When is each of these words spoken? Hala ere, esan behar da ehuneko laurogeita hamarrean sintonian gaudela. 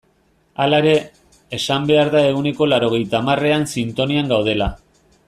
Hala 0.63 0.77
ere, 0.83 0.93
esan 1.57 1.85
behar 1.91 2.09
da 2.17 2.25
ehuneko 2.31 2.69
laurogeita 2.71 3.21
hamarrean 3.21 3.69
sintonian 3.75 4.37
gaudela. 4.37 4.75